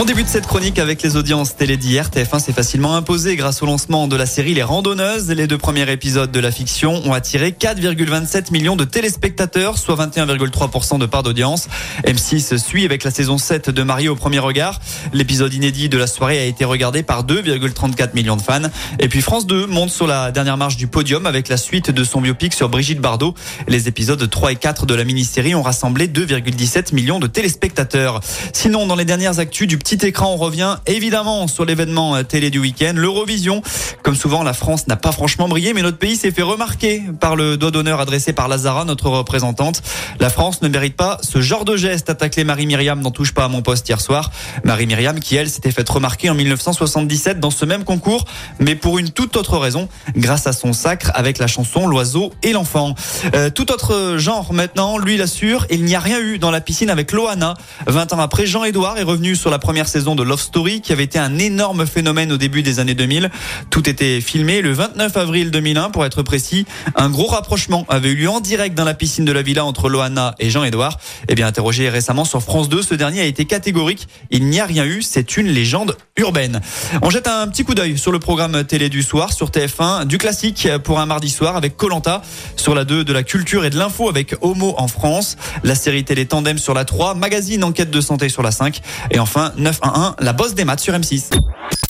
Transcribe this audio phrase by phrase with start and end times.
[0.00, 2.08] On débute cette chronique avec les audiences télé d'hier.
[2.08, 5.28] TF1 s'est facilement imposé grâce au lancement de la série Les Randonneuses.
[5.28, 10.98] Les deux premiers épisodes de la fiction ont attiré 4,27 millions de téléspectateurs, soit 21,3%
[10.98, 11.68] de part d'audience.
[12.06, 14.80] M6 suit avec la saison 7 de Marie au premier regard.
[15.12, 18.70] L'épisode inédit de la soirée a été regardé par 2,34 millions de fans.
[19.00, 22.04] Et puis France 2 monte sur la dernière marche du podium avec la suite de
[22.04, 23.34] son biopic sur Brigitte Bardot.
[23.68, 28.22] Les épisodes 3 et 4 de la mini-série ont rassemblé 2,17 millions de téléspectateurs.
[28.54, 32.50] Sinon, dans les dernières actus du petit écran, on revient évidemment sur l'événement euh, télé
[32.50, 33.62] du week-end, l'Eurovision.
[34.02, 37.36] Comme souvent, la France n'a pas franchement brillé, mais notre pays s'est fait remarquer par
[37.36, 39.82] le doigt d'honneur adressé par Lazara, notre représentante.
[40.20, 43.48] La France ne mérite pas ce genre de geste, attaqué Marie-Myriam n'en touche pas à
[43.48, 44.30] mon poste hier soir.
[44.64, 48.24] Marie-Myriam qui, elle, s'était faite remarquer en 1977 dans ce même concours,
[48.58, 52.52] mais pour une toute autre raison, grâce à son sacre avec la chanson L'oiseau et
[52.52, 52.94] l'enfant.
[53.34, 56.90] Euh, tout autre genre maintenant, lui l'assure, il n'y a rien eu dans la piscine
[56.90, 57.54] avec Loana.
[57.86, 61.04] 20 ans après, Jean-Édouard est revenu sur la première saison de Love Story qui avait
[61.04, 63.30] été un énorme phénomène au début des années 2000.
[63.70, 66.66] Tout était filmé le 29 avril 2001 pour être précis.
[66.96, 69.88] Un gros rapprochement avait eu lieu en direct dans la piscine de la villa entre
[69.88, 70.98] Loana et Jean-Edouard.
[71.28, 74.08] Eh bien, interrogé récemment sur France 2, ce dernier a été catégorique.
[74.30, 76.60] Il n'y a rien eu, c'est une légende urbaine.
[77.02, 80.18] On jette un petit coup d'œil sur le programme télé du soir sur TF1, du
[80.18, 82.22] classique pour un mardi soir avec Colanta,
[82.56, 86.04] sur la 2 de la culture et de l'info avec Homo en France, la série
[86.04, 90.14] télé Tandem sur la 3, magazine enquête de santé sur la 5 et enfin 911,
[90.18, 91.30] la bosse des maths sur M6.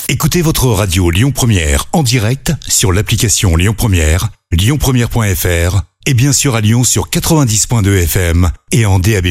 [0.08, 6.56] Écoutez votre radio Lyon Première en direct sur l'application Lyon Première, lyonpremière.fr et bien sûr
[6.56, 9.26] à Lyon sur 90.2 FM et en DAB+.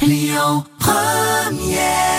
[0.00, 2.13] Lyon Première